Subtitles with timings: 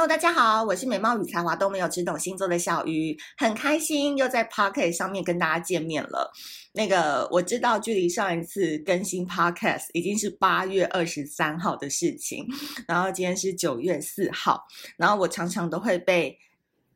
[0.00, 6.32] Hello，大家好，我是美貌与才华都没有，只懂星座的小鱼，很开心又在 Podcast 上面跟大家见面了。
[6.72, 12.46] 那个我知道，距离上一次更新 Podcast 已经是八月二十三号的事情，
[12.88, 14.64] 然后今天是九月四号，
[14.96, 16.38] 然后我常常都会被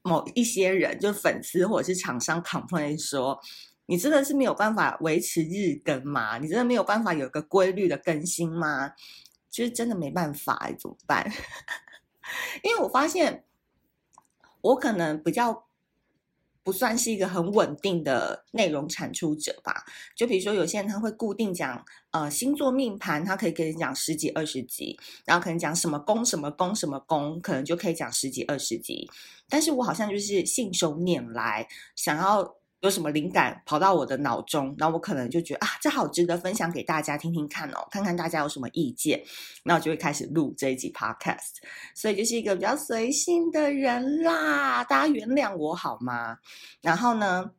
[0.00, 3.38] 某一些人，就粉丝或者是厂商 complain 说，
[3.84, 6.38] 你真的是没有办法维持日更吗？
[6.38, 8.92] 你真的没有办法有个规律的更新吗？
[9.50, 11.30] 就是真的没办法，怎么办？
[12.62, 13.44] 因为我发现，
[14.60, 15.66] 我可能比较
[16.62, 19.84] 不算是一个很稳定的内容产出者吧。
[20.16, 29.10] 就比如说，有些人他会固定讲呃星座命盘，他可以给你讲十几二十集，然后可能讲什么宫什么宫什么宫，可能就可以讲十几二十集。
[29.48, 32.56] 但是我好像就是信手拈来，想要。
[32.84, 39.18] 有什么灵感跑到我的脑中，然后我可能就觉得啊，这好值得分享给大家听听看哦，看看大家有什么意见，
[39.62, 41.62] 那我就会开始录这一集 podcast。
[41.94, 46.36] 所以就是一个比较随性的人啦，大家原谅我好吗？
[46.82, 47.50] 然后呢，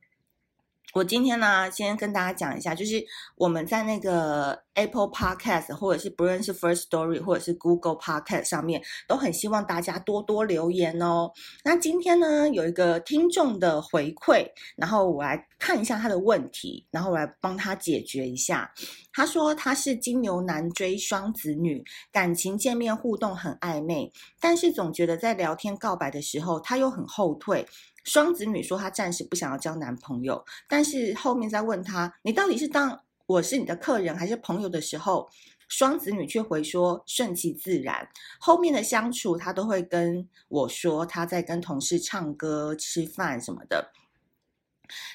[0.96, 3.04] 我今天呢，先跟大家讲一下，就是
[3.36, 11.30] 我们在那个 Apple Podcast 或者是不论是 First Story 或者是 Google Podcast 上面，都很希望大家多多留言哦。
[11.66, 18.72] 那今天呢，有一个听众的回馈，然后我来看一下他的问题，然后我来帮他解决一下。
[19.12, 27.68] 他说他是金牛男追双子女，感情见面互动很暧昧，但是总觉得在聊天告白的时候，他又很后退。
[28.06, 35.28] 双子女说她暂时不想要交男朋友，但是后面再问她，你到底是当我是你的客人还是朋友的时候，
[35.68, 38.08] 双子女却回说顺其自然。
[38.40, 43.92] 后面的相处，她都会跟我说她在跟同事唱歌、吃饭什么的。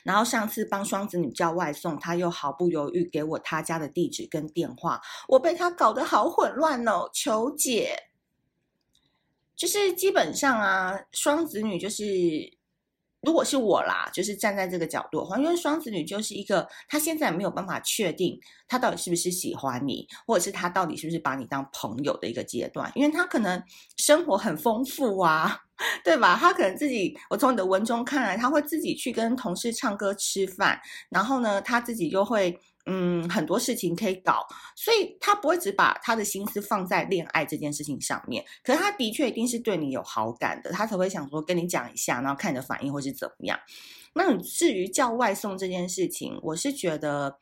[0.02, 7.96] 然后上次帮双子女叫外送，她又毫不犹豫给我她家的地址跟电话，我被她搞得好混乱哦，求解。
[9.54, 12.58] 就是基本上啊，双子女就是。
[13.22, 23.62] 如果是我啦，就是站在这个角度的话，因为双子女就是一个，他现在没有办法确定他到底是不是喜欢你，或者是他到底是不是把你当朋友的一个阶段，因为他可能
[23.96, 25.58] 生活很丰富啊，
[26.04, 26.36] 对吧？
[26.40, 30.80] 他可能自己，我从你的文中看来，他会自己去跟同事唱歌吃饭，
[31.10, 32.58] 然后呢，他自己就会。
[32.86, 38.44] 嗯，很多事情可以搞，所以他不会只把他的心思放在恋爱这件事情上面。
[38.62, 43.58] 可是他的确一定是对你有好感的，他才会想说跟你讲一下，然后看你的反应会是怎么样。
[44.14, 47.36] 那至于叫外送这件事情，我是觉得，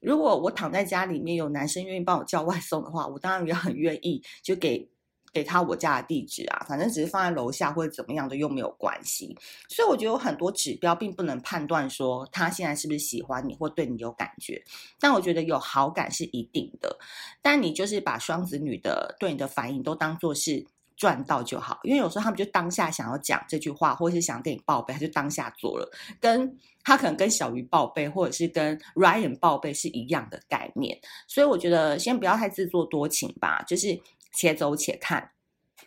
[0.00, 4.90] 如果我躺在家里面有男生愿意帮我叫外送的话，我当然也很愿意就给。
[5.32, 9.36] 给他我家的地址啊，反正只是放在楼下或者怎么样的又没有关系，
[9.68, 14.62] 所以我觉得有很多指标并不能判断说他现在是不是喜欢你或对你有感觉，
[14.98, 16.98] 但我觉得有好感是一定的。
[17.42, 20.66] 但你就是把双子女的对你的反应都当做是
[20.96, 25.88] 赚到就好，因为有时候他们就当下想要讲这句话，或者是想跟你报备，他就当下做了，
[26.20, 34.00] 跟他可能跟小鱼报备或者是跟 Ryan 报备是一样的概念，所以我觉得先不要太自作多情吧，就是。
[34.38, 35.32] 且走且看，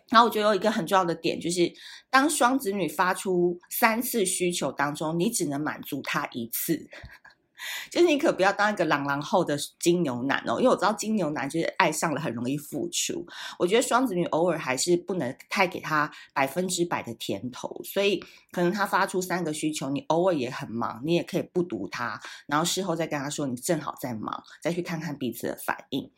[0.09, 1.71] 然后我觉得有一个很重要的点，就是
[2.09, 6.89] 当双子女发出三次需求当中，你只能满足他一次，
[7.89, 13.25] 就是你可不要当一个朗朗后的金牛男哦，因为我知道金牛男就是爱上了很容易付出，
[13.57, 26.11] 我觉得双子女偶尔还是不能太给他百分之百的甜头，所以可能他发出三个需求，你偶尔也很忙，你也可以不读他，然后事后再跟他说你正好在忙，再去看看彼此的反应。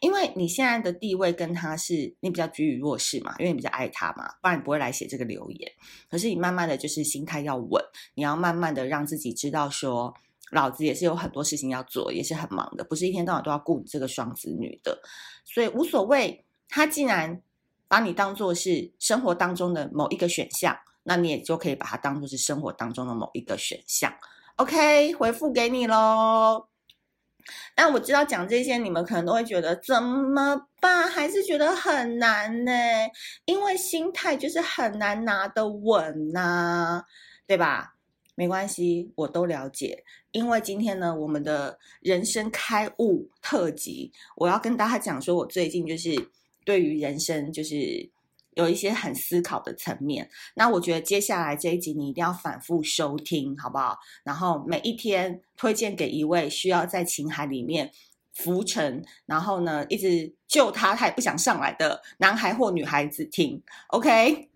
[0.00, 5.72] 因为你现在的地位跟他是你比较居于弱势嘛，因为你比较爱他嘛，不然你不会来写这个留言。
[6.10, 7.82] 可是你慢慢的就是心态要稳，
[8.14, 10.14] 你要慢慢的让自己知道说，
[10.50, 15.00] 老子也是有很多事情要做，也是很忙的，不是一天到晚都要顾你这个双子女的，
[15.44, 16.44] 所以无所谓。
[16.70, 17.40] 他既然
[17.88, 24.12] 把你当做是生活当中的某一个选项，那你也就可以把它当做是生活当中的某一个选项。
[24.56, 26.68] OK，回复给你喽。
[27.74, 31.08] 但我知道讲这些，你们可能都会觉得怎么办？
[31.08, 32.72] 还是觉得很难呢？
[33.44, 37.02] 因为心态就是很难拿得稳呐，
[37.46, 37.94] 对吧？
[38.34, 40.04] 没关系，我都了解。
[40.32, 46.30] 因为今天呢，我们的人生开悟特辑，我要跟大家讲说，我最近就是
[46.64, 48.10] 对于人生就是。
[48.58, 53.96] 有一些很思考的层面，那我觉得接下来这一集你一定要反复收听，好不好？
[54.24, 57.92] 然后每一天推荐给一位需要在情海里面
[58.34, 63.62] 浮沉，然后呢一直救他，他也不想上来的男孩或女孩子听。
[63.90, 64.50] OK，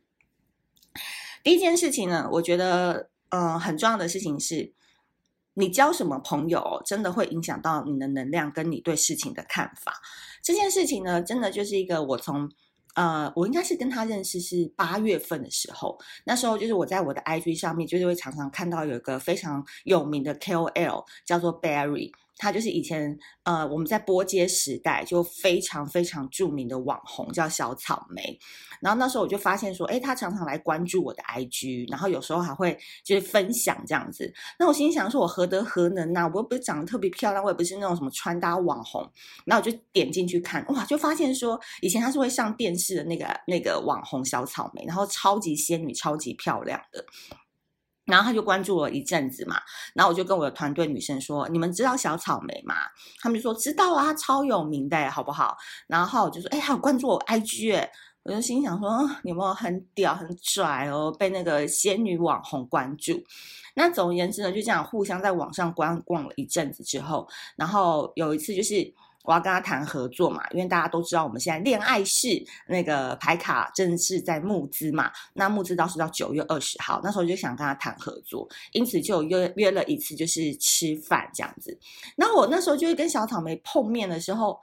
[1.45, 4.73] 第一件事情呢，我觉得嗯很重要的事情是，
[5.55, 10.03] 你交什么朋友，真的会影响到你的能量跟你对事情的看法。
[10.43, 12.51] 这件事情呢，真的就是一个我从。
[12.95, 22.11] 呃，我应该是跟他认识是八月份的时候，那时候就是我在我的 IG 上面，就是会常常看到有一个非常有名的 KOL 叫做 Barry。
[22.43, 28.37] 他就是以前呃，我们在拨接时代就非常非常著名的网红，叫小草莓。
[28.81, 34.33] 然后那时候我就发现说，哎，他常常来关注我的 IG，然后有时候还会就是分享这样子。
[34.59, 36.31] 那我心想说，我何德何能呐、啊？
[36.35, 39.09] 我又不是长得特别漂亮，我也不是那种什么穿搭网红。
[39.45, 47.05] 然后我就点进去看，哇，就发现说，以前他是会上电视的那个那个网红小草莓，然后超级仙女，超级漂亮的。
[48.05, 49.61] 然后他就关注我一阵子嘛，
[49.95, 52.75] 然后我就跟我的团队女生说：“你们知道小草莓吗？”
[53.23, 55.57] 他们就说：“知道啊，超有名的，好不好？”
[55.87, 57.89] 然后我就说：“哎，还有关注我 IG 哎！”
[58.25, 61.15] 我就心想说：“有没有很屌、很拽哦？
[61.19, 63.23] 被那个仙女网红关注。”
[63.75, 68.93] 那总而言之呢，就这样互相在网上观逛了一阵子之后，然后有一次就是。
[69.25, 81.79] 我要跟他谈合作嘛，因为大家都知道我们现在恋爱室那个牌卡正是在募资嘛，那募资倒是到九月二十号，那时候就想跟他谈合作，因此就约约了一次，就是吃饭这样子。
[82.17, 84.61] 那我那时候就是跟小草莓碰面的时候，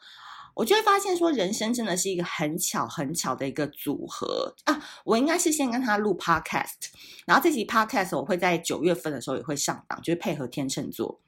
[0.53, 4.81] 我就会发现说，人生真的是一个很巧很巧的一个组合啊！
[5.06, 6.89] 我应该是先跟他录 podcast，
[7.25, 11.21] 然后这集 podcast 我会在九月份的时候也会上档，就是配合天秤座，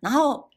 [0.00, 0.50] 然后。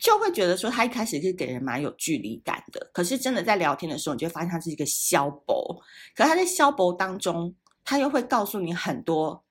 [0.00, 5.82] 就会觉得说他一开始是给人蛮有距离感的，可是真的在聊天的时候，你就会发现他是一个小博。
[6.14, 7.54] 可他在小博当中，
[7.84, 9.44] 他又会告诉你很多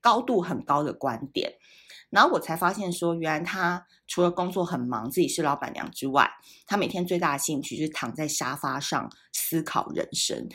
[0.00, 1.54] 高度很高的观点。
[2.10, 6.30] 然后我才发现说，原来他除了工作很忙，自己是老板娘之外，
[6.66, 10.48] 他每天最大的兴趣就是躺在沙发上思考人生。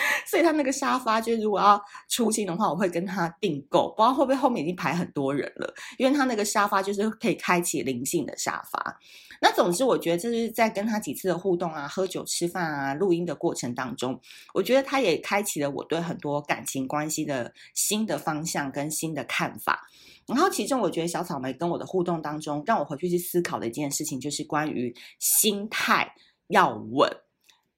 [0.26, 8.98] 所以他那个沙发，就是如果要出镜的话，我会跟他订购，不知道会不会后面已经排很多人了，因为他那个沙发就是可以开启灵性的沙发。
[9.40, 14.18] 那总之，我觉得这是在跟他几次的互动啊、喝酒、吃饭啊、录音的过程当中，
[14.54, 19.86] 我觉得他也开启了我对很多感情关系的新的方向跟新的看法。
[20.26, 26.10] 然后，其中我觉得小草莓跟我的互动当中，让我回去去思考的一件事情，就是关于心态
[26.48, 27.08] 要稳。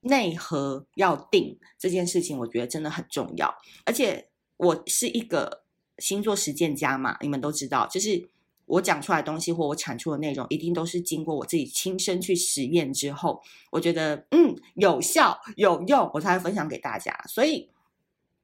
[0.00, 3.52] 内核要定这件事情，我觉得真的很重要。
[3.84, 5.64] 而且我是一个
[5.98, 8.28] 星座实践家嘛，你们都知道，就是
[8.66, 13.42] 我讲出来的东西或我产出的内容，一定都是经过我自己亲身去实验之后，
[13.72, 17.12] 我觉得嗯有效有用，我才会分享给大家。
[17.28, 17.68] 所以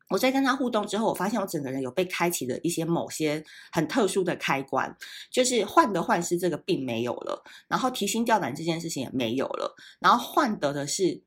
[0.08, 4.96] 我在跟他互动之后，我发现我整个人有被开启的一些某些很特殊的开关，
[5.30, 11.22] 就是患得患失这个病没有了，然后提心吊胆这件事情也没有了，然后患得的是。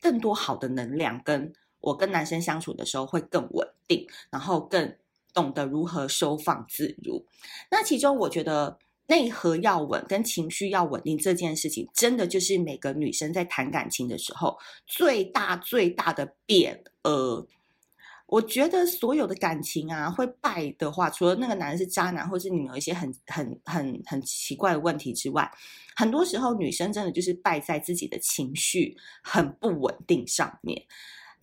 [0.00, 4.96] 更多好的能量，跟我跟男生相处的时候会更稳定，然后更
[5.32, 7.24] 懂得如何收放自如。
[7.70, 16.82] 那其中我觉得内核要稳，跟情绪要稳定这件事情，真的就是每个女生在谈感情的时候最大最大的变。
[17.02, 17.46] 呃，
[18.28, 25.50] 我觉得所有的感情啊，会败的话，除了那个男人是渣男，或是你们有一些很很很很奇怪的问题之外。
[25.96, 30.84] 很多时候，女生真的就是败在自己的情绪很不稳定上面。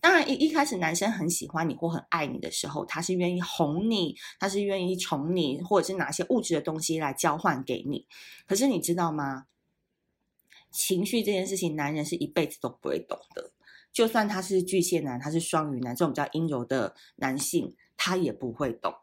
[0.00, 8.06] 当然，一一开始男生很喜欢你或很爱你的时候，他是愿意哄你，他是愿意宠你，或者是拿些物质的东西来交换给你。
[8.46, 9.46] 可是你知道吗？
[10.70, 13.50] 情绪这件事情，男人是一辈子都不会懂的。
[13.96, 18.94] 就算他是巨蟹男，他是双鱼男，这种比较阴柔的男性，他也不会懂。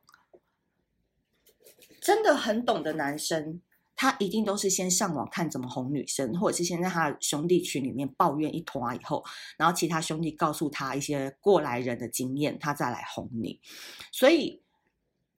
[1.99, 3.59] 真的很懂的男生。
[3.95, 9.23] 他一定都是先上网看怎么哄女生，或者是先在他的兄弟群里面抱怨一通以后，
[9.57, 13.59] 然后其他兄弟告诉他一些过来人的经验，他再来哄你。
[14.11, 14.61] 所以，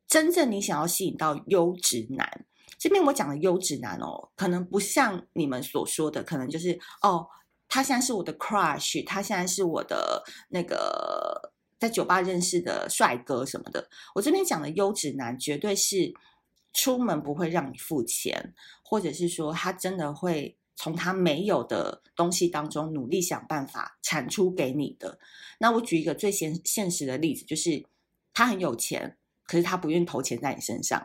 [0.06, 2.46] 真正你想要吸引到优质男，
[2.78, 7.28] 这边我讲的优质男哦，可能不像你们所说的，可能就是哦，
[7.68, 13.90] 他现在是我的 crush，他现在是我的那个在酒吧认识的帅哥什么的。
[14.16, 16.14] 我这边讲的优质男，绝对是。
[16.78, 18.54] 出门不会让你付钱，
[18.84, 25.18] 或者是说他真的会从他没有的东西当中努力想办法产出给你的。
[25.58, 27.86] 那我举一个最现现实的例子，就是
[28.34, 31.00] 他很有钱，可是他不愿意投钱在你身上；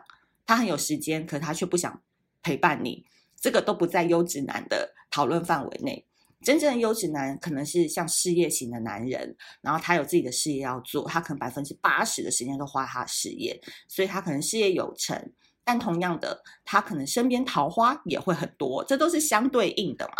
[0.45, 2.03] 他很有时间，可是他却不想
[2.43, 3.05] 陪伴你。
[3.39, 6.05] 这个都不在优质男的讨论范围内。
[6.43, 15.31] 真正的优质男可能是像事业型的男人，然后他有自己的事业要做，他可能百分之八十的时间都花他事业，所以他可能事业有成。
[15.63, 20.15] 但同样的，他可能身边桃花也会很多，这都是相对应的嘛。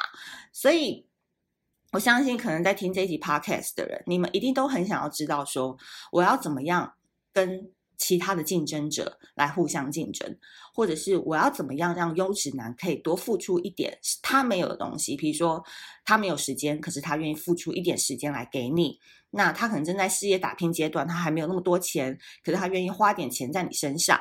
[0.54, 1.08] 所以，
[1.92, 5.76] 我相信可能在听这一集 podcast 的人，你们一定都很想要知道说，
[6.12, 6.94] 我要怎么样
[7.34, 10.36] 跟其他的竞争者来互相竞争，
[10.74, 15.64] 或者是我要怎么样让优质男可以多付出一点他没有的东西，比如说
[16.04, 19.00] 他没有时间，可是他愿意付出一点时间来给你。
[19.30, 24.20] 那他可能正在事业打拼阶段，他还没有那么多钱，可是他愿意花点钱在你身上。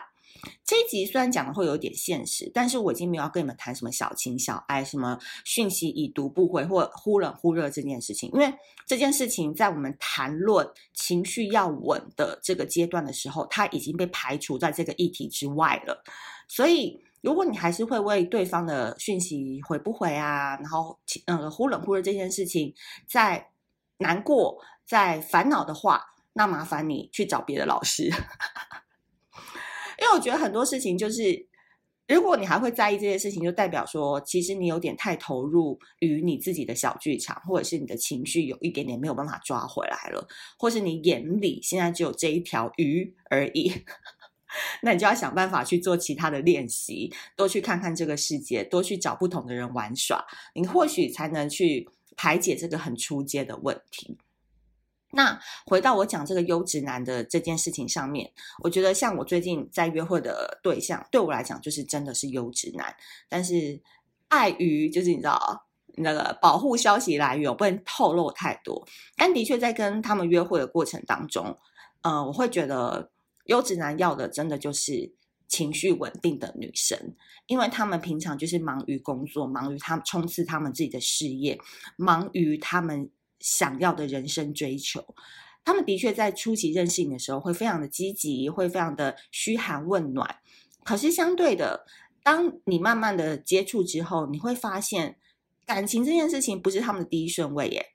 [0.65, 8.53] 这集虽然讲的会有点现实，但是我已经没有要跟你们谈什么小情小爱，什么讯息已读不回或忽冷忽热这件事情，因为
[8.87, 16.03] 这件事情在我们谈论情绪要稳的这个阶段的时候，它已经被排除在这个议题之外了。
[16.49, 22.75] 所以，如果你还是会为对方的讯息回不回啊，然后呃忽冷忽热这件事情
[23.07, 23.49] 在
[23.99, 28.11] 难过、在烦恼的话，那麻烦你去找别的老师。
[30.01, 31.47] 因为我觉得很多事情就是，
[32.09, 40.27] 如果你还会在意这些事情，就代表说，其实你有点太投入于你自己的小剧场，或者是你的情绪有一点点没有办法抓回来了，
[40.59, 43.73] 或是你眼里现在只有这一条鱼而已，
[44.83, 54.19] 那你就要想办法去做其他的练习，多去看看这个世界，多去找不同的人玩耍，你或许才能去排解这个很初阶的问题。
[55.13, 55.37] 那
[55.67, 58.31] 回到我讲这个优质男的这件事情上面，
[58.63, 62.95] 我觉得像我最近在约会的对象，对我来讲就是真的是优质男，
[63.29, 63.81] 但是
[64.29, 68.87] 碍于就是你知道那个保护消息来源，我不能透露太多。
[69.17, 71.59] 但的确在跟他们约会的过程当中，
[72.03, 73.11] 呃，我会觉得
[73.47, 75.13] 优质男要的真的就是
[75.49, 76.97] 情绪稳定的女生，
[77.47, 81.59] 因为他们平常就是忙于工作，忙于他们冲刺他们自己的事业，
[81.97, 83.11] 忙于他们。
[83.41, 85.15] 想要的人生追求，
[85.65, 90.37] 他们的确在初期认识你的时候会非常的积极，会非常的嘘寒问暖。
[90.85, 91.85] 可是相对的，
[92.23, 95.19] 当你慢慢的接触之后，你会发现
[95.67, 97.87] 感情这件事情不是他们的第一顺位耶。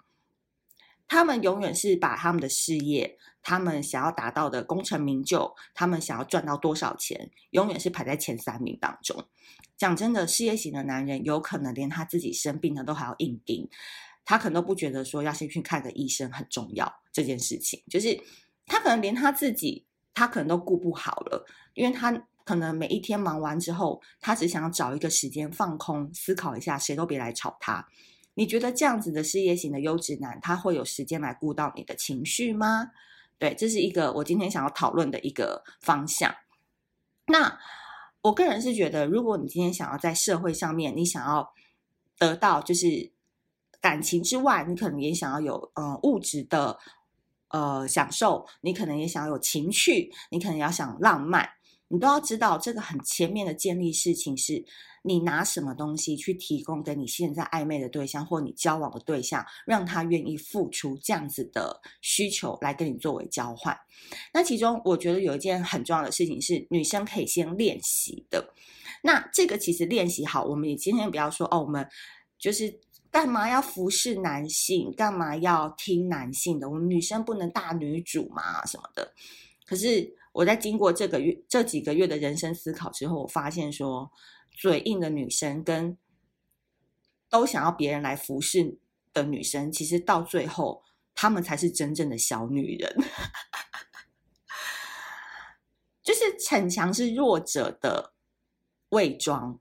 [1.08, 9.24] 他们永远是把他们的事业，他们想要达到的功成名就，他们想要赚到多少钱，永远是排在前三名当中。
[9.78, 13.70] 讲真的，事业型的男人有可能连他自己生病了都还要硬顶。
[14.26, 18.20] 他可能都不觉得说要先去看个医生很重要这件事情，就是
[18.66, 22.12] 他可能连他自己他可能都顾不好了，因为他
[22.44, 27.88] 可能每一天忙完之后，他只想找一个时间放空思考一下，谁都别来吵他。
[28.34, 32.92] 你觉得这样子的事业型的优质男，他会有时间来顾到你的情绪吗？
[33.38, 36.34] 对，这是一个我今天想要讨论的一个方向。
[37.28, 37.60] 那
[38.22, 41.54] 我个人是觉得，如果你今天想要在社会上面，你想要
[42.18, 43.15] 得到就是。
[43.86, 46.76] 感情之外，你可能也想要有呃物质的
[47.50, 51.48] 呃享受，你可能也想要有情趣，你可能要想浪漫，
[51.90, 54.66] 你都要知道这个很前面的建立事情是，
[55.04, 63.78] 你拿什么东西去提供给你现在暧昧的对象或你交往的对象，让他愿意付出这样子的需求来跟你作为交换。
[64.34, 68.52] 那其中我觉得有一件很重要的事情是，女生可以先练习的。
[69.04, 71.88] 那这个其实练习好，我们也今天不要说哦，我们
[72.40, 72.80] 就是。
[73.16, 74.94] 干嘛要服侍男性？
[74.94, 76.70] 干嘛要听男性的？
[76.70, 78.66] 我们女生不能大女主嘛？
[78.66, 79.14] 什么的？
[79.66, 84.12] 可是我在经过这个月、这几个月的人生思考之后，我发现说，
[84.52, 85.98] 嘴硬的女生跟
[87.30, 88.78] 都想要别人来服侍
[89.14, 92.98] 的女生，其实到最后，她们才是真正的小女人。
[96.04, 98.12] 就是逞强是弱者的
[98.90, 99.58] 伪装，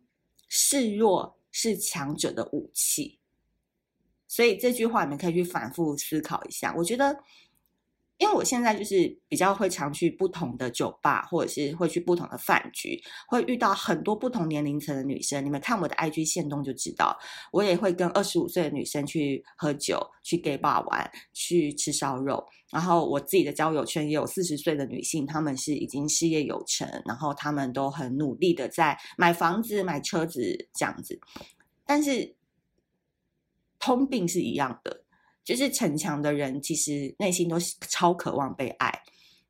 [0.48, 3.20] 示弱是强者的武器。
[4.34, 6.74] 所以这句话你们可以去反复思考一下。
[6.76, 7.16] 我觉得，
[8.18, 15.44] 因为我现在就是比较会常去不同的酒吧，或者是会去不同的饭局，会遇到很多不同年龄层的女生。
[15.44, 17.16] 你们看我的 IG 线动就知道，
[17.52, 22.44] 我也会跟二十五岁的女生去喝酒、去 gay bar 玩、去吃烧肉。
[22.72, 31.20] 然后我自己的交友圈也有四十岁的女性，她们是已经事业有成，然后她们都很努力的在买房子、买车子这样子，
[31.86, 32.34] 但是。
[33.84, 35.04] 通病是一样的，
[35.44, 39.02] 就是逞强的人其实内心都超渴望被爱，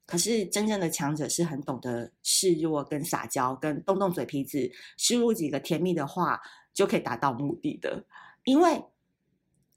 [0.06, 6.40] 可是真正的强者是很懂得示弱跟撒娇，跟动动嘴皮子，输入几个甜蜜的话
[6.72, 8.04] 就可以达到目的的。
[8.42, 8.82] 因为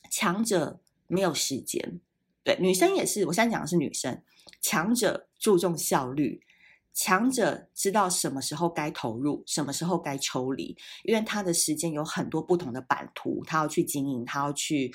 [0.09, 2.01] 强者没有时间，
[2.43, 4.23] 对，女生也是，我现在讲的是女生，
[4.59, 6.41] 强者注重效率。
[6.97, 14.91] 强者知道什么时候该投入，什么时候该抽离，因为他的时间有很多不同的版图，他要去经营，他要去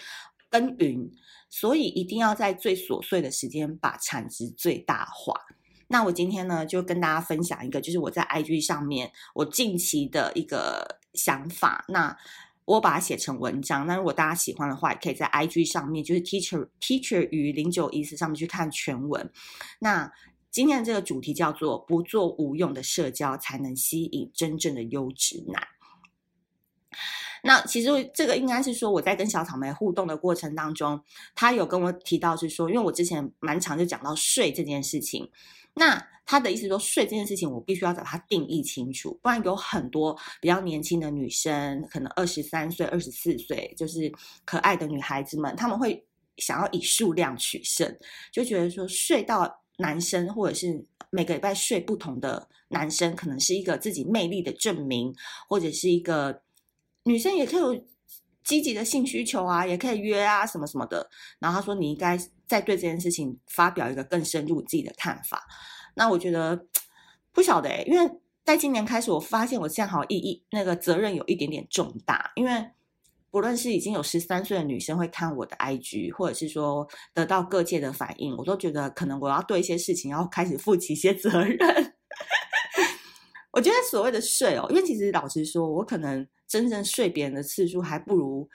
[0.50, 1.08] 耕耘，
[1.48, 5.32] 所以一定要在最琐碎的时间把产值最大化。
[5.86, 11.84] 那我今天呢，就跟大家分享一个，就是我在 IG 上面我近期的一个想法。
[11.86, 12.16] 那
[12.64, 19.30] 我把它写成文章，那如果大家喜欢的话，也可以在 IG 上面，就是 Teacher Teacher 于零九一四上面去看全文。
[19.78, 20.12] 那
[20.52, 25.66] 今天的这个主题叫做“不做无用的社交，才能吸引真正的优质男”。
[27.42, 31.02] 那其实这个应该是说，我在跟小草莓互动的过程当中，
[31.34, 35.28] 他有跟我提到是说，因为我之前蛮常就讲到睡这件事情。
[35.74, 44.12] 那他的意思说，睡这件事情我必须要找他定义清楚，不然有很多比较年轻的女生，可能二十三岁、二十四岁，就是
[44.44, 46.06] 可爱的女孩子们，他们会
[46.36, 47.92] 想要以数量取胜，
[48.30, 55.14] 就觉得说睡到男生或者是每个礼拜睡不同的男生，可能是一个自己魅力的证明，
[55.48, 56.42] 或者是一个。
[57.04, 57.84] 女生也可以有
[58.44, 61.10] 积极的性需求啊，也可以约啊，什么什么的。
[61.40, 65.44] 然后他说，你应该再对这件事情发表一个更深入自己的看法。
[65.96, 66.64] 那我觉得
[67.32, 68.08] 不晓得诶，因为
[68.44, 72.30] 在今年开始，我发现我这样好意义那个责任有一点点重大。
[72.36, 72.70] 因为
[73.32, 81.58] 不论是已经有十三岁的女生会看我的 IG，或者是说得到各界的反应，我都觉得可能我要对一些事情要开始负起一些责任。
[83.50, 86.24] 我觉得所谓的睡哦，因为其实老实说，我可能。
[86.48, 88.46] 真正睡别人的次数还不如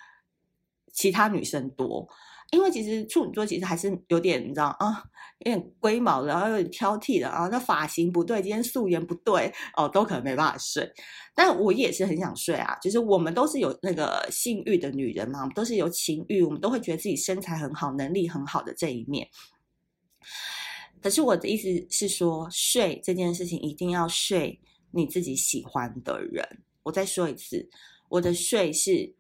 [0.94, 2.08] 其他女生多，
[2.52, 5.04] 因为其实处女座其实还是有点你知道啊，
[5.40, 10.90] 有点龟毛的，然后有点挑剔的啊，那发型不对，今天素颜不对哦，都可能没办法睡。
[11.36, 19.28] 但我也是很想睡啊，就是我们都是有那个性欲的女人嘛，我们都是有情欲，我们都会觉得自己身材很好，能力很好的这一面。
[21.00, 24.60] 可是我的意思是说，睡这件事情一定要睡
[24.92, 26.64] 你自己喜欢的人。
[26.84, 27.70] 我再说一次，
[28.10, 29.14] 我的睡是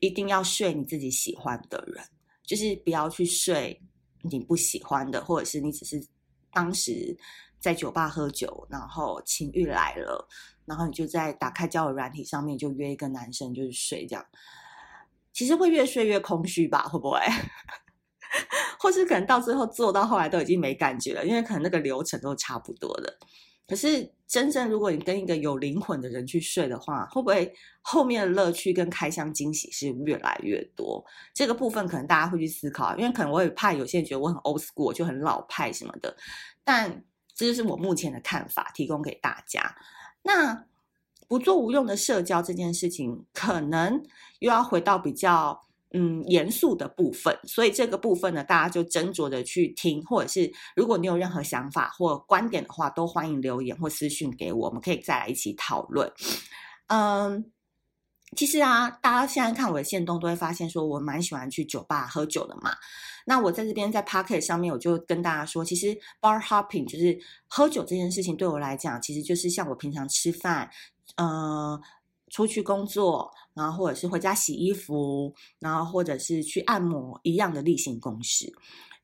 [0.00, 2.04] 一定要睡你自己喜欢的人，
[2.46, 3.82] 就是不要去睡
[4.22, 6.00] 你不喜欢的，或者是你只是
[6.52, 7.16] 当时
[7.60, 10.26] 在酒吧喝酒，然后情欲来了，
[10.64, 14.24] 然后你就在打开交友软体上面就约一个男生就是睡这样，
[15.32, 16.88] 其实会越睡越空虚吧？
[16.88, 17.18] 会不会？
[18.78, 23.18] 或是可能到最后做到后来都已经没感觉了，因为可能那个流程都差不多的。
[23.68, 31.04] 可是，真正如果你跟一个有灵魂的人去睡的话，会不会后面的乐趣跟开箱惊喜是越来越多？
[31.34, 36.16] 这个部分可能大家会去思考，因为可能我也怕有些人觉得我很 old school，就很老派什么的。
[36.62, 39.76] 但这就是我目前的看法，提供给大家。
[40.22, 40.64] 那
[41.26, 44.00] 不做无用的社交这件事情，可能
[44.38, 45.65] 又要回到比较。
[45.92, 56.12] 嗯，严肃的部分，所以这个部分呢，大家就斟酌的去听，或者是如果你有任何想法或观点的话，都欢迎留言或私讯给我，我们可以再来一起讨论。
[56.88, 57.50] 嗯，
[58.36, 62.72] 其实啊，大家现在看我的限动都会发现，说我蛮喜欢去酒吧喝酒的嘛。
[63.24, 70.68] 那我在这边在 Pocket 上面，我就跟大家说，其实 bar hopping 就是喝酒这件事情，对我来讲，其实就是像我平常吃饭，
[71.16, 71.80] 嗯。
[72.28, 78.52] 出去工作，然后或者是回家洗衣服，然后或者是去按摩一样的例行公事。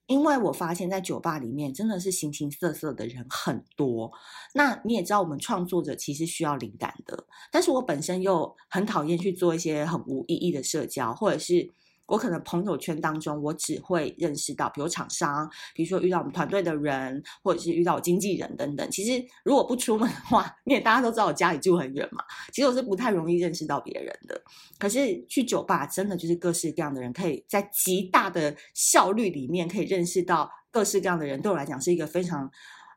[0.06, 4.12] 因为我发现，在酒吧里面真的是形形色色的人很多。
[4.54, 11.72] 那你也知道，我们创作者其实需要灵感的，但是我本身又很讨厌去做一些很无意义的社交，或者是。
[12.12, 18.86] 我可能朋友圈当中，我只会认识到，比如厂商，比如说遇到我们团队的人，或者是遇到我经纪人等等。
[18.90, 22.22] 其实如果不出门的话，你也大家都知道我家里住很远嘛，
[22.52, 24.38] 其实我是不太容易认识到别人的。
[24.78, 32.50] 可是去酒吧，真的就是各式各样的人，可以在极大的效率里面可以认识到各式各样的人，对我来讲是一个非常、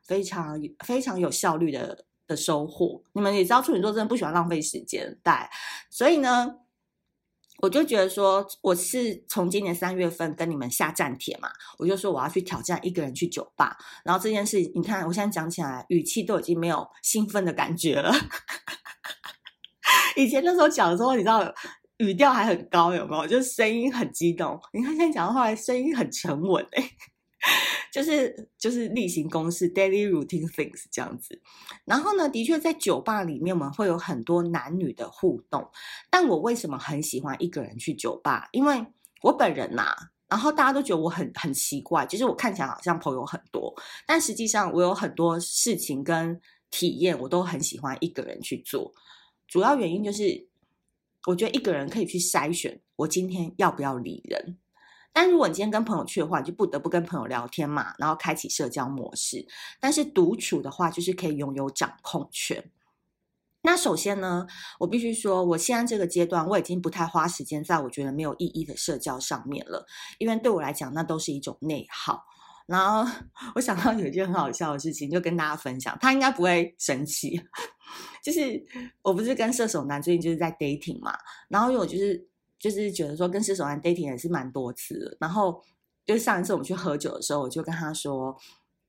[0.04, 3.02] 非常、非常有效率的的收获。
[3.14, 5.32] 你们也知道，处女座真的不喜欢浪费时间，对，
[5.88, 6.56] 所以呢。
[7.62, 18.12] 我就觉得说，我是从今年三月份跟你们下战帖嘛，我就说我要去挑战一个人去酒吧，然后这件事，你看我现在讲起来语气都已经没有兴奋的感觉了。
[20.16, 21.54] 以前那时候讲的时候，你知道
[21.98, 23.26] 语调还很高，有没有？
[23.26, 24.60] 就是声音很激动。
[24.72, 26.90] 你看现在讲的话，声音很沉稳诶、
[27.92, 31.40] 就是就是例行公事，daily routine things 这样子。
[31.84, 35.66] 然后呢，的确在酒吧里面，我们会有很多男女的互动。
[36.10, 38.48] 但我为什么很喜欢一个人去酒吧？
[38.52, 38.84] 因为
[39.22, 39.96] 我本人呐、啊，
[40.28, 43.74] 然后大家都觉得我很很奇怪，就是我看起来好像朋友很多，
[44.06, 46.38] 但实际上我有很多事情跟
[46.70, 48.92] 体验，我都很喜欢一个人去做。
[49.48, 50.48] 主要原因就是，
[51.26, 54.58] 我觉得一个人可以去筛选我今天要不要理人。
[55.18, 59.46] 但如果你今天跟朋友去的话，你就不得不跟朋友聊天嘛，然后开启社交模式。
[59.80, 62.70] 但是独处的话，就是可以拥有掌控权。
[63.62, 64.46] 那首先呢，
[64.78, 69.86] 我必须说，我现在这个阶段，我已经不太花时间在我觉得没有意义的社交上面了，
[70.18, 72.22] 因为对我来讲，那都是一种内耗。
[72.66, 73.10] 然后
[73.54, 77.40] 我想到有一件很好笑的事情，就跟大家分享，他应该不会生气。
[78.22, 78.62] 就是
[79.00, 81.16] 我不是跟射手男最近就是在 dating 嘛，
[81.48, 82.28] 然后因为我就是。
[82.68, 85.62] 就是觉得说跟射手男 dating 也是蛮多次的，然后
[86.04, 88.36] 就上一次我们去喝酒的时候，我就跟他说，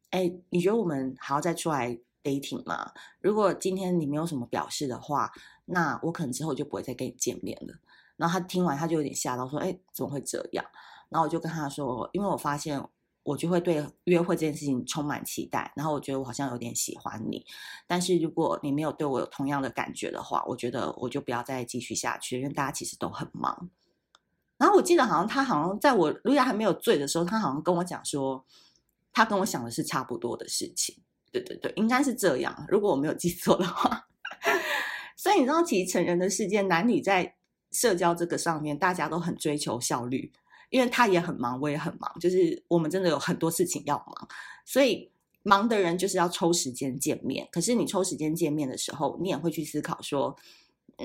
[0.10, 2.92] 哎，你觉得我们还要再出来 dating 吗？
[3.22, 5.32] 如果今天你没有什么表示的话，
[5.66, 7.76] 那我可能之后就不会再跟你见面了。
[8.16, 10.66] 然后他听完，他就有点吓到，说：“哎，怎么会这样？”
[11.10, 12.84] 然后我就跟他说：“因为我发现
[13.28, 17.46] 我就会对约会这件事情充满期待，然后我觉得我好像有点喜欢你。
[17.86, 23.70] 但是如果你没有对我有同样的感觉的话，我觉得我就不要再继续下去，因为大家其实都很忙。”
[24.58, 28.46] 然后我记得好像他好像在我路亚还没有醉的时候，他好像跟我讲说，
[29.12, 30.96] 他跟我想的是差不多的事情。
[31.30, 34.08] 对对对，应该是这样，如果我没有记错的话。
[35.18, 37.36] 所以你知道，其实成人的世界，男女在
[37.72, 40.32] 社交这个上面，大家都很追求效率，
[40.70, 44.28] 因为他也很忙，我也很忙，就是我们真的有很多事情要忙，
[44.66, 45.10] 所以
[45.44, 47.48] 忙的人就是要抽时间见面。
[47.52, 50.36] 可是你抽时间见面的时候，你也会去思考说，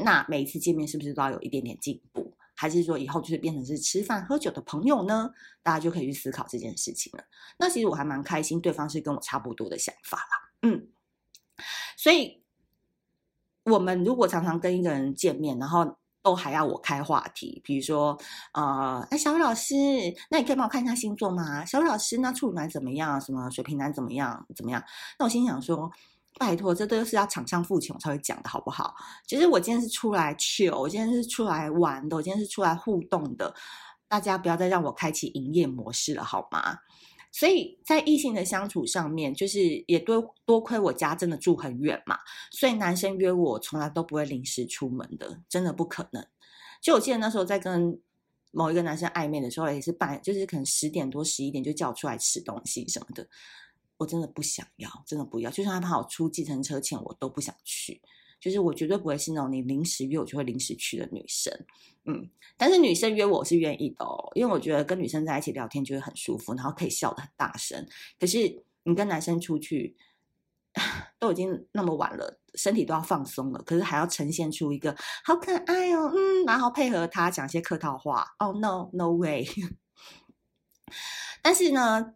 [0.05, 2.33] 那每一次见面是不是都要有一点点进步？
[2.55, 5.31] 还是说以后就是变成是吃饭喝酒的朋友呢？
[5.63, 7.25] 大家就可以去思考这件事情了。
[7.59, 10.51] 那其实我还蛮开心，对方是跟我差不多的想法啦。
[10.63, 10.89] 嗯，
[11.97, 12.43] 所以
[13.65, 18.17] 我们如果常常跟一个人见面，然后都还要我开话题，比如说，
[18.55, 19.75] 呃，哎，小雨老师，
[20.31, 21.65] 那你可以帮我看一下星座吗？
[21.65, 23.21] 小雨老师，那处女男怎么样？
[23.21, 24.47] 什么水瓶男怎么样？
[24.55, 24.83] 怎么样？
[25.19, 25.91] 那我心想说。
[26.41, 28.95] 拜托，这都是要场上付钱我才会讲的，好不好？
[29.27, 33.55] 其实我今天是出来 chill，我今天是出来玩的，我今天是出来互动的。
[34.09, 36.79] 大家不要再让我开启营业模式了，好吗？
[37.33, 42.19] 所以在异性的相处上面，就是也多多亏我家真的住很远嘛，
[42.51, 46.25] 所以男生约我从来都不会临时出门的，真的不可能。
[46.81, 47.99] 就我记得那时候在跟
[48.51, 53.27] 某一个男生暧昧的时候，也是半，就是可能十点多十一点就叫我出来吃东西什么的。
[53.97, 55.51] 我真的不想要，真的不要。
[55.51, 58.03] 就算他怕我出计程车钱，我都不想去。
[58.43, 61.57] 就是我绝对不会是那种你临时约我就会临时去的女生。
[62.07, 67.87] 嗯，但是女生约我是愿意的哦，因为我觉得跟女生在一起聊天就会很舒服，然后可以笑得很大声。
[68.19, 69.97] 可是你跟男生出去，
[71.21, 74.93] 都已经那么晚了，身体都要放松了，可是还要呈现出一个
[75.25, 78.27] 好可爱哦，嗯，然后配合他讲些客套话。
[78.39, 79.47] Oh no, no way！
[81.41, 82.15] 但是呢。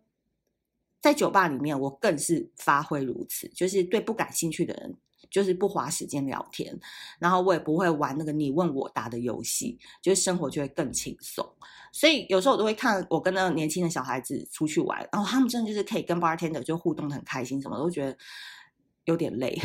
[0.99, 4.97] 在酒吧里面，我更是发挥如此，就是对不感兴趣的人，
[5.37, 6.75] 就是不花时间聊天，
[7.18, 11.46] 然后我也不会玩那个你问我答的游戏，就是生活就会更轻松。
[11.92, 18.16] 所以有时候我都会看我跟那个年轻的小孩子出去玩，然后他们真的就是可以跟 bartender 就互动得很开心，什么都觉得
[19.05, 19.61] 有点累。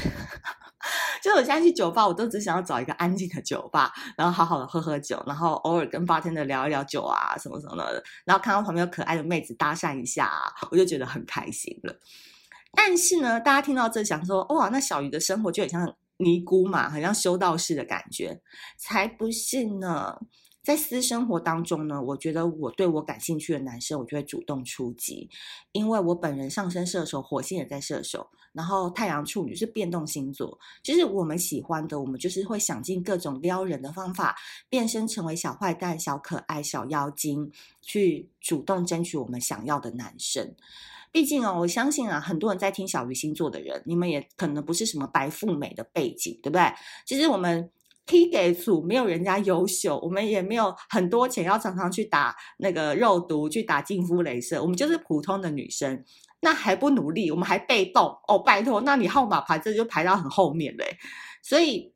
[1.23, 10.29] 就我现在去酒吧，我都只想要找一个安静的酒吧，然后好好的喝喝酒，然后偶尔跟 bartender 聊一聊酒啊什么什么的，然后看到旁边有可爱的妹子搭讪一下，
[10.69, 11.95] 我就觉得很开心了。
[12.73, 18.41] 但是呢，大家听到这想说，哇，那小鱼的生活就很像尼姑嘛，很像修道士的感觉，
[18.77, 20.19] 才不是呢。
[20.63, 25.27] 在私生活当中呢，我觉得我对我感兴趣的男生，我就会主动出击，
[25.71, 34.35] 因为我本人上升射手，火星也在射手，然后太阳处女是变动星座，就是我们喜欢的，我们就是会想尽各种撩人的方法，
[34.69, 40.53] 变身成为小坏蛋、小可爱、小妖精，去主动争取我们想要的男生。
[41.11, 46.73] 毕竟哦，我相信啊，很多人在听小鱼星座的人，你们也可能不是什么白富美的背景，对不对？
[47.05, 47.71] 其实我们。
[48.07, 56.03] T 给组没有人家优秀，我们也没有很多钱要常常去打那个肉毒，去打净肤镭射，我们就是普通的女生，
[56.41, 60.97] 那还不努力，我们还被动哦，拜托，那你号码牌这就排到很后面嘞，
[61.43, 61.93] 所以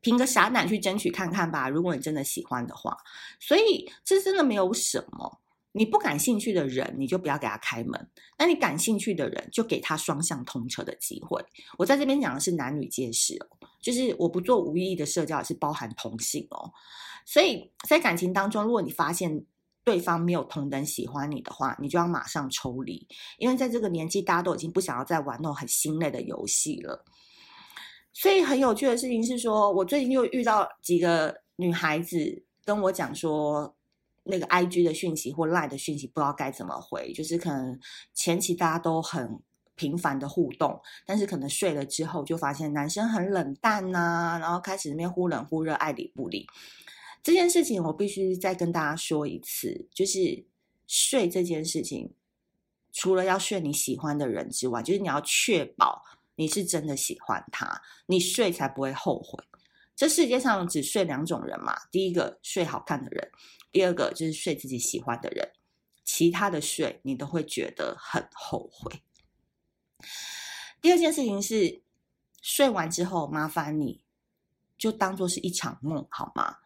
[0.00, 2.96] 凭个傻胆去争取看看吧，如果你真的喜欢的话，
[3.38, 5.40] 所以这真的没有什么。
[5.76, 8.00] 你不感兴趣的人，你就不要给他开门；
[8.38, 11.44] 那你感兴趣的人，就给他双向通车的机会。
[11.76, 16.72] 我在这边讲的是男女皆是哦，就是我不做无意义的社交，也是包含同性哦。
[17.26, 19.44] 所以在感情当中，如果你发现
[19.82, 23.04] 对方没有同等喜欢你的话，你就要马上抽离，
[23.38, 27.04] 因为在这个年纪，大家都已经不想要再玩那种很心累的游戏了。
[28.12, 33.73] 所以很有趣的事情是说，我最近又遇到几个女孩子跟我讲说。
[34.24, 37.78] 那个 IG 的讯息或 Line 的讯息不知道该怎么回，就是可能
[38.12, 39.40] 前期大家都很
[39.76, 46.46] 频繁的互动，但是可能睡了之后就发现男生很冷淡呐、然后开始那边忽冷忽热，爱理不理。
[47.22, 50.44] 这件事情我必须再跟大家说一次，就是
[50.86, 52.12] 睡这件事情，
[52.92, 56.02] 除了要睡你喜欢的人之外，就是你要确保
[56.36, 59.42] 你是真的喜欢他，你睡才不会后悔。
[59.96, 63.30] 这世界上只睡两种人嘛，第一个睡好看的人。
[63.70, 65.52] 第二个就是睡自己喜欢的人，
[66.04, 69.02] 其他的睡你都会觉得很后悔。
[70.80, 71.82] 第二件事情是，
[72.42, 74.04] 睡完之后麻烦你
[74.76, 76.58] 就当做是一场梦好吗？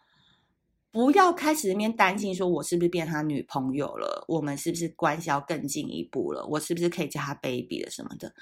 [0.91, 4.25] 不要开始那边担心，说我是不是变他女朋友了？
[4.27, 6.45] 我们是不是关系要更进一步了？
[6.47, 8.35] 我是不是可以叫他 baby 了什么的？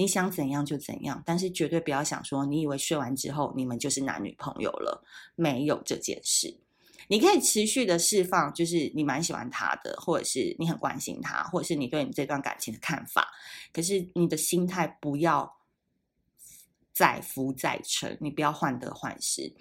[0.00, 5.04] 你想怎样就怎样，但是绝对不要想说，你以为睡完之后你们就是男女朋友了，
[5.36, 6.56] 没有这件事。
[7.08, 13.30] 你可以持续的释放，就是你蛮喜欢他的，或者是你很关心他，或者是你对你这段感情的看法。
[13.74, 15.58] 可是你的心态不要
[16.94, 19.52] 再浮再沉，你不要患得患失。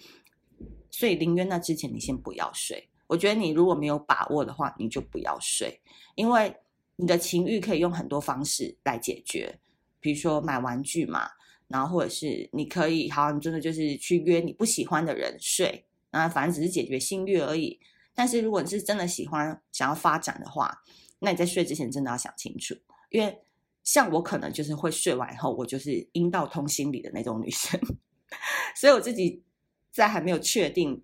[0.89, 2.87] 所以临渊那之前，你先不要睡。
[3.07, 5.81] 我觉得你如果没有把握的话，你就不要睡，
[6.15, 6.55] 因为
[6.95, 9.59] 你的情欲可以用很多方式来解决，
[9.99, 11.29] 比如说买玩具嘛，
[11.67, 15.85] 然后或者是你可以，好，你真的就是去约你不喜欢的人睡。
[16.11, 17.79] 啊，反正只是解决性欲而已。
[18.15, 20.81] 但是如果你是真的喜欢、想要发展的话，
[21.19, 22.75] 那你在睡之前真的要想清楚。
[23.11, 23.39] 因为
[23.83, 27.79] 像我可能就是会睡完以后，我就是阴道通心理的那种女生，
[28.75, 29.43] 所以我自己
[29.91, 30.99] 在还没有确定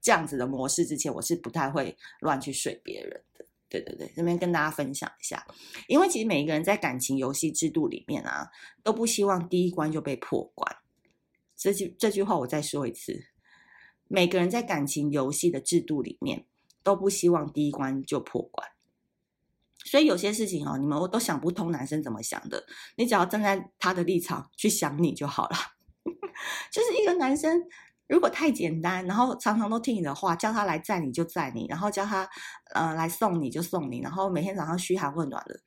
[0.00, 3.22] 这样子的模式之前，我是不太会乱去睡别人。
[3.68, 5.46] 对对对，这边跟大家分享一下，
[5.88, 8.50] 因为其实每一个人在感情游戏制度里面啊，
[8.82, 10.76] 都不希望第一关就被破关。
[11.56, 13.26] 这句这句话我再说一次。
[14.08, 16.46] 每个人在感情游戏的制度里面，
[16.84, 18.68] 都不希望第一关就破关，
[19.84, 22.64] 所以有些事情哦，你们我都想不通，男生怎么想的？
[22.94, 25.56] 你只要站在他的立场去想你就好了。
[26.70, 27.60] 就是一个男生
[28.08, 32.28] 如果太简单，然后常常都听你的话，叫他来载你就载你，然后叫他
[32.74, 35.58] 呃来送你就送你，然后每天早上嘘寒问暖的，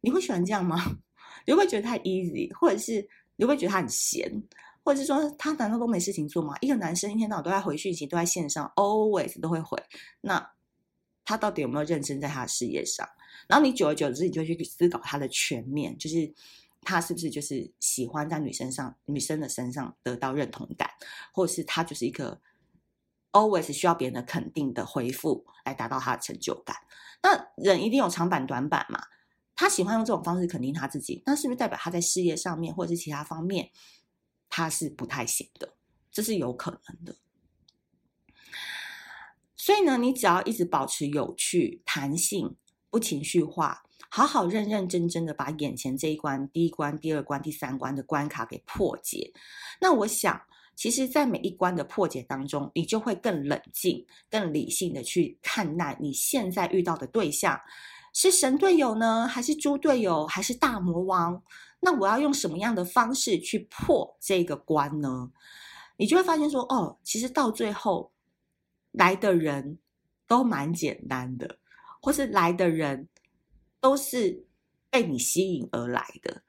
[0.00, 0.76] 你会喜欢这样吗？
[1.46, 4.42] 你会觉得太 easy，或者是你会觉得他很闲？
[4.84, 6.54] 或者是说，他难道都没事情做吗？
[6.60, 9.82] 一个男生一天到晚都在回讯息，都在线上，always 都会回。
[10.20, 10.46] 那
[11.24, 13.08] 他到底有没有认真在他的事业上？
[13.48, 16.16] 然后你久而久之，你就去思考他的全面，就是
[16.84, 20.90] 他是不是就是喜欢在女生上、女生的身上得到认同感，
[21.32, 22.40] 或者是他就是一个
[23.32, 26.76] always 需要别人的肯定的回复来达到他的成就感。
[27.22, 29.02] 那人一定有长板短板嘛？
[29.56, 33.70] 他喜欢用这种方式肯定他自己，那是不是代表他在事业上面或者是其他方面？
[34.50, 35.74] 他是不太行的，
[36.12, 37.16] 这是有可能的。
[39.56, 42.54] 所以呢，你只要一直保持有趣、弹性、
[42.90, 43.84] 不情绪化，
[44.16, 49.28] 好好认认真真的把眼前这一关、第一关、第二关、第三关的关卡给破解。
[49.80, 50.40] 那我想，
[50.76, 57.60] 其实，在每一关的破解当中，你就会更冷静、更理性的去看待你现在遇到的对象，
[58.12, 61.42] 是神队友呢，还是猪队友，还是大魔王？
[61.80, 65.28] 那我要用什么样的方式去破这个关呢？
[65.96, 68.12] 你就会发现说，哦，其实到最后
[68.92, 69.76] 来的人
[70.28, 71.58] 都蛮简单的，
[72.00, 73.08] 或是来的人
[73.84, 74.46] 都是
[74.88, 76.40] 被你吸引而来的，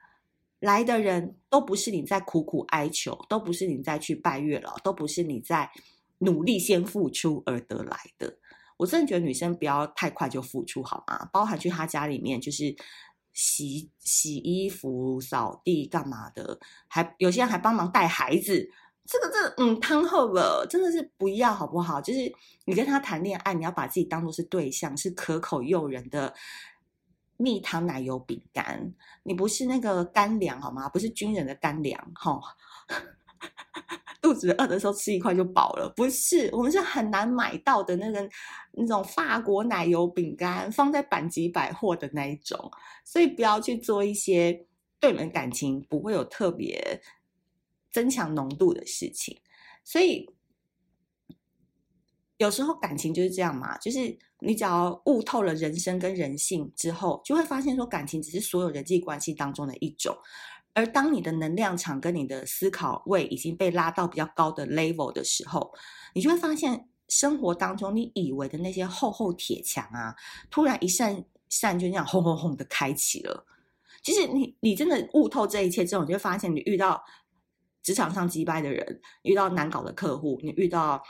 [0.58, 5.70] 来的人都不是你在苦苦哀求，都不是你在去拜月老，都不是你在
[6.20, 8.38] 努力先付出而得来的。
[8.78, 11.28] 我真的觉得女生不要太快就付出好吗？
[11.30, 12.74] 包含去他家里面就是。
[13.38, 16.58] 洗洗衣服、扫地干嘛的？
[16.88, 18.66] 还有些人还帮忙带孩子，
[19.04, 22.00] 这个这个、嗯，汤后了，真的是不要好不好？
[22.00, 22.32] 就是
[22.64, 26.32] 你跟他谈恋爱，你要把自己当做是对象，是可口诱人的
[27.36, 30.88] 蜜糖奶油饼干，你不是那个干粮好吗？
[30.88, 32.32] 不是军人的干粮哈。
[32.32, 32.42] 哦
[34.22, 38.28] 肚子饿的时候吃一块就饱了，不是，我们是很难买到的那个
[38.72, 42.58] 那种法国奶油饼干，放在板吉百货的那一种，
[43.04, 44.66] 所以不要去做一些
[44.98, 47.00] 对你们感情不会有特别
[47.92, 49.38] 增强浓度的事情。
[49.84, 50.28] 所以
[52.38, 60.16] 有时候感情就是这样嘛，就是你只要悟透了人生跟人性之后，就会发现说感情只是所有人际关系当中的一种。
[60.74, 65.72] 而当你的能量场跟你的思考位已经被拉到比较高的 level 的时候，
[66.14, 70.14] 你就会发现生活当中你以为的那些厚厚铁墙啊，
[70.50, 73.46] 突然一扇扇就那样轰轰轰的开启了。
[74.02, 77.02] 其实你你真的悟透这一切之后，你就发现你遇到
[77.82, 81.02] 职场上击败的人，遇到难搞的客户，你遇到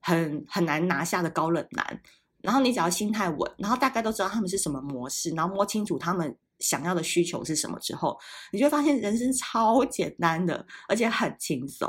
[0.00, 2.00] 很很难拿下的高冷男，
[2.42, 6.36] 然后你只要心态稳，然后大概都知道他们是什么模式，然后摸清楚他们。
[6.60, 8.18] 想要的需求是什么之后，
[8.50, 11.88] 你就会发现人生超简单的，而且很轻松。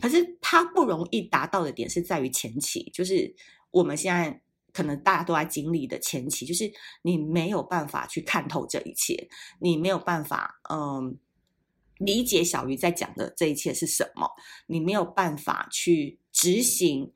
[0.00, 3.30] 可是它不容易达到的点是在于前期，就是
[3.70, 4.40] 我们现在
[4.72, 6.72] 可能大家都在经历的前期，就是
[7.02, 9.28] 你没有办法去看透这一切，
[9.60, 11.18] 你没有办法嗯
[11.98, 14.26] 理解小鱼在讲的这一切是什么，
[14.68, 17.12] 你没有办法去执行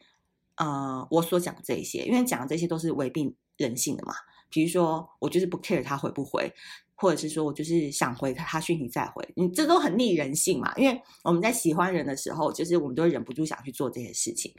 [0.56, 4.14] 呃我所讲这些，因为讲的这些都是违背人性的嘛。
[4.50, 6.52] 比如说，我就是不 care 他回不回，
[6.94, 10.70] 或者是说我就是想回他，他讯息再回，你这都很逆人性嘛。
[10.76, 14.54] 因为我们在喜欢人的时候，就是我们都忍不住想去做这些事情。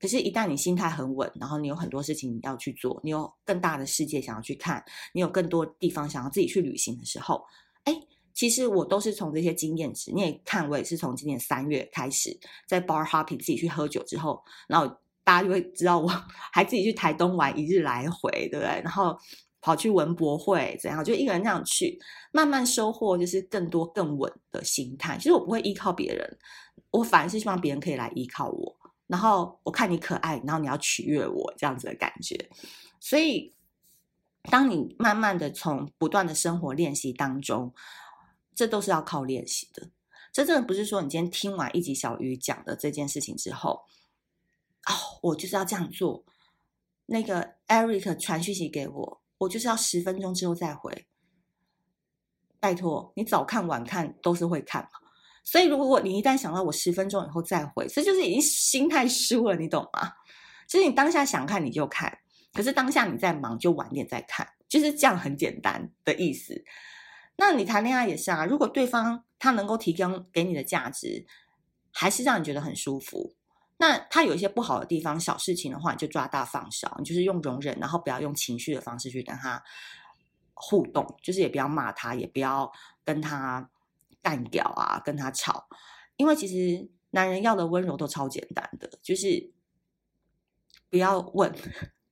[0.00, 7.44] 可是，一旦你心态很稳，然后你有很多事情要去做，你有更大的世界想要去看，你有更多地方想要自己去旅行的时候，
[7.84, 7.94] 哎，
[8.34, 10.12] 其实我都是从这些经验值。
[10.12, 14.96] 你也看，我也是从今年三月开始在 bar hopping 自己去喝酒之后，然后
[15.28, 16.08] 大家就会知道我
[16.50, 18.80] 还自己去台东玩一日来回，对不对？
[18.82, 19.14] 然后
[19.60, 21.98] 跑去文博会怎样，就一个人这样去，
[22.32, 25.18] 慢慢收获就是更多更稳的心态。
[25.18, 26.38] 其实我不会依靠别人，
[26.92, 28.74] 我反而是希望别人可以来依靠我。
[29.06, 32.48] 然后我看你可爱，然后你要取悦我这样子的感觉，
[32.98, 33.52] 所以
[34.44, 37.74] 当你慢慢的从不断的生活练习当中，
[38.54, 39.90] 这都是要靠练习的。
[40.32, 43.82] 这真的不是说你今天听完一集小鱼讲的这件事情之后，
[44.88, 46.24] 哦，我就是要这样做。
[47.06, 51.06] 那个 Eric 传讯息给我，我就是要十分钟之后再回。
[52.60, 54.90] 拜托，你早看晚看都是会看嘛。
[55.44, 60.12] 所以，如果你一旦想到我十分钟以后再回，这就是已经心态输了，你懂吗？
[60.66, 62.18] 就是你当下想看你就看，
[62.52, 66.62] 可是当下你在忙就晚点再看，就是这样很简单的意思。
[67.36, 71.24] 那你谈恋爱也是啊，如果对方他能够提供给你的价值，
[71.92, 73.34] 还是让你觉得很舒服，
[73.78, 79.62] 那他有一些不好的地方、小事情的话，你就抓大放小，你就是用容忍，然后不要用情绪的方式去跟他
[80.54, 82.70] 互动，就是也不要骂他，也不要
[83.04, 83.70] 跟他。
[84.20, 85.68] 干掉啊，跟他吵，
[86.16, 89.52] 因为其实男人要的温柔都超简单的，就是
[90.90, 91.54] 不要问，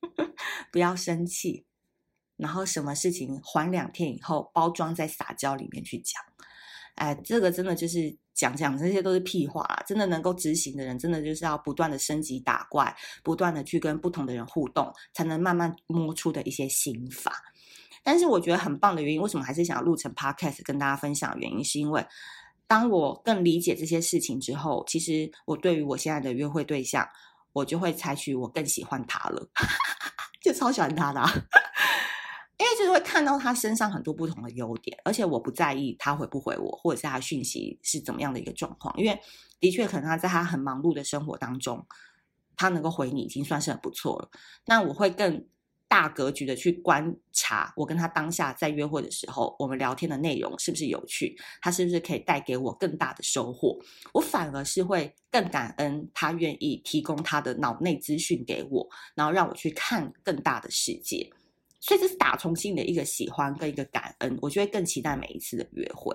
[0.70, 1.66] 不要生气，
[2.36, 6.22] 然后什么事情缓两天以后，包装在撒娇里面去讲。
[6.96, 9.66] 哎，这个真的就是讲讲这些都是屁话！
[9.86, 17.32] 真的能够执行的人，真的就是要不断的升级打怪，不断的去跟不同的人互动，才能慢慢摸出的一些心法。
[18.02, 22.06] 但是我觉得很棒的原因，为什么还是想要录成 podcast 跟大家分享原因，是因为
[22.66, 27.06] 当我更理解这些事情之后，其实我对于我现在的约会对象，
[27.52, 29.48] 我就会采取我更喜欢他了，
[30.40, 31.20] 就超喜欢他的，
[32.58, 39.18] 因为就是会看到他身上很多不同的优点，而且我不在意他回不回我，或者是他讯息是怎么样的一个状况，因为
[39.60, 41.86] 的确可能他在他很忙碌的生活当中，
[42.56, 44.30] 他能够回你已经算是很不错了，
[44.66, 45.46] 那我会更。
[45.88, 51.38] 大格局的去观察，我跟他当下在约会的时候，我们聊天的内容是不是有趣？
[51.62, 53.78] 他是不是可以带给我更大的收获？
[54.12, 61.30] 我反而是会更感恩他愿意提供他的脑内资讯给我，然后让我去看更大的世界。
[61.86, 66.12] 所以这是打从心的一个喜欢跟一个感恩，我就会更期待每一次的约会。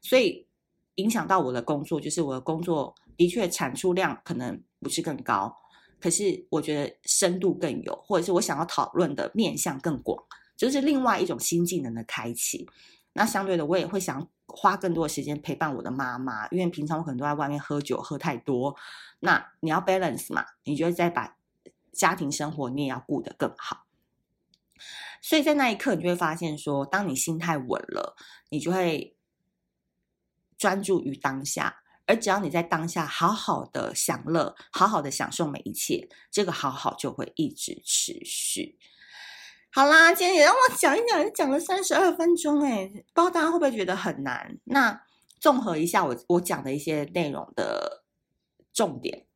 [0.00, 0.46] 所以
[0.94, 5.54] 影响到我的工作，就是我的工作的确产出量可能不是更高。
[6.00, 10.18] 可是我觉得深度更有，或者是我想要讨论的面向更广，
[10.56, 12.66] 就是另外一种新技能的开启。
[13.12, 18.74] 那相对的，我也会想花更多的时间陪伴我的妈妈，因为平常我可能都在外面喝酒喝太多。
[19.18, 21.36] 那你要 balance 嘛，你就会再把
[21.92, 23.84] 家庭生活你也要顾得更好。
[25.20, 28.16] 所以在那一刻，你就会发现说，当你心态稳了，
[28.48, 29.16] 你就会
[30.58, 31.82] 专注于当下。
[32.06, 38.76] 而只要你在当下好好的享乐，好好的享受每一切，这个好好就会一直持续。
[39.70, 44.58] 好啦，今天也让我讲一讲，讲了三十二分钟，哎，不知道大家会不会觉得很难？
[44.64, 45.00] 那
[45.38, 48.02] 综合一下我我讲的一些内容的
[48.72, 49.26] 重点，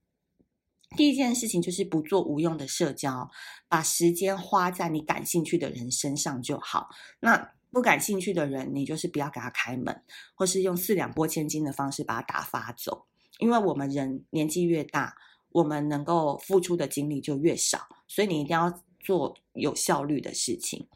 [0.96, 3.30] 第一件事情就是不做无用的社交，
[3.68, 6.88] 把时间花在你感兴趣的人身上就好。
[7.20, 10.02] 那不感兴趣的人，你就是不要给他开门，
[10.34, 13.06] 或是用四两拨千斤的方式把他打发走。
[13.38, 15.16] 因为我们人年纪越大，
[15.50, 20.88] 我们能够付出的精力就越少，所以你一定要做有效率的事情。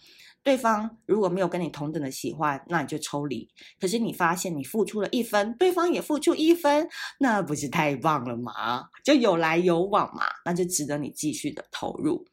[0.42, 3.48] 对方如果没有跟你同等的喜欢，那你就抽离。
[3.80, 8.88] 可是你发现你付出了一分，对方也付出一分，那不是太棒了吗？
[9.04, 12.26] 就有来有往嘛，那就值得你继续的投入。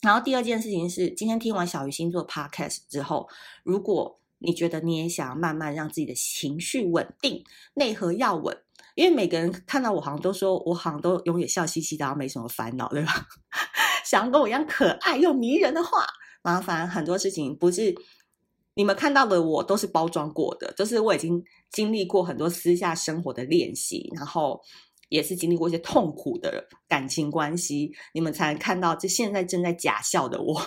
[0.00, 3.28] 然后第二件事情是，今天听完小鱼星座 Podcast 之后，
[3.62, 8.56] 如果你觉得你也想要慢慢让自己的情绪稳定，内核要稳，
[8.94, 13.26] 因为每个人看到我好像都说我好像都永远笑嘻嘻的，然后没什么烦恼，对吧？
[14.04, 16.04] 想要跟我一样可爱又迷人的话，
[16.44, 17.92] 麻烦很多事情不是
[18.74, 24.60] 你们看到的我都是包装过的，就是我已经经历过很多私下生活的练习，然后。
[25.10, 30.60] 也是经历过一些痛苦的感情关系，你们才能看到这现在正在假笑的我。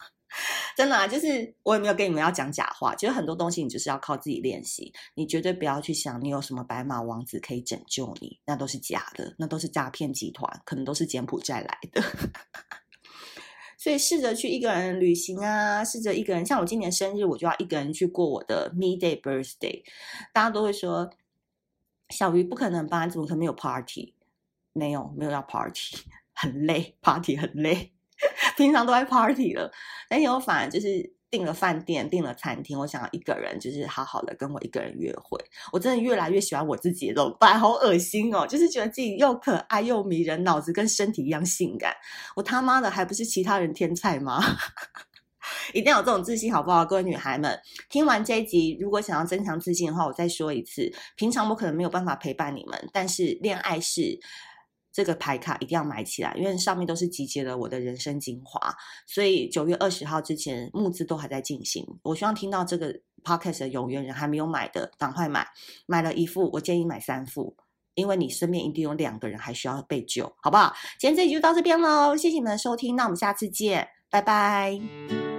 [0.76, 2.96] 真的啊，就是我也没有跟你们要讲假话。
[2.96, 12.02] 其实很多东西你就是要靠自己练习，你绝对不要去想你有什么白马王子可以拯救你，那都是假的，那都是诈骗集团，可能都是柬埔寨来的。
[13.86, 19.80] 所以试着去一个人旅行啊，试着一个人，像我今年生日，我就要一个人去过我的 me day birthday。
[20.32, 21.08] 大家都会说。
[22.10, 23.06] 小鱼不可能吧？
[23.06, 24.12] 怎么可能没有 party？
[24.72, 25.98] 没有，没有要 party。
[26.34, 27.92] 很累，party 很累，
[28.58, 29.70] 平常都在 party 了。
[30.08, 35.38] 但以后反而就是订了饭店，订了餐厅，我想要一个人就是好好的跟我一个人约会。
[35.72, 37.58] 我真的越来越喜欢我自己的怎么办？
[37.58, 38.46] 好恶心哦！
[38.46, 41.94] 就是觉得自己又可爱又迷人，脑子跟身体一样性感。
[42.36, 44.42] 我他妈的还不是其他人天菜吗？
[45.72, 46.84] 一定要有这种自信，好不好？
[46.84, 47.58] 各位女孩们，
[47.88, 50.92] 听完这一集，如果想要增强自信的话，我再说一次。
[51.16, 54.18] 平常我可能没有办法陪伴你们，但是恋爱是
[54.96, 58.74] 这个牌卡一定要买起来，因为上面都是集结了我的人生精华。
[59.06, 61.86] 所以九月二十号之前募资都还在进行。
[62.02, 65.46] 我希望听到这个 podcast 的有缘人还没有买的，赶快买。
[65.84, 67.54] 买了一副，我建议买三副，
[67.94, 70.74] 因为你身边一定有两个人还需要被救，好不好？
[70.98, 75.35] 今天这集就到这边喽，谢谢你们的收听，那我们下次见，拜拜。